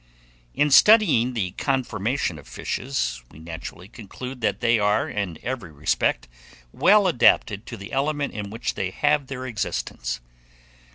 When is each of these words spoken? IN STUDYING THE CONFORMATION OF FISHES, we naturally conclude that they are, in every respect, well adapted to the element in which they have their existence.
IN 0.55 0.71
STUDYING 0.71 1.33
THE 1.35 1.51
CONFORMATION 1.51 2.39
OF 2.39 2.47
FISHES, 2.47 3.21
we 3.29 3.37
naturally 3.37 3.87
conclude 3.87 4.41
that 4.41 4.59
they 4.59 4.79
are, 4.79 5.07
in 5.07 5.37
every 5.43 5.71
respect, 5.71 6.27
well 6.73 7.05
adapted 7.05 7.67
to 7.67 7.77
the 7.77 7.91
element 7.91 8.33
in 8.33 8.49
which 8.49 8.73
they 8.73 8.89
have 8.89 9.27
their 9.27 9.45
existence. 9.45 10.19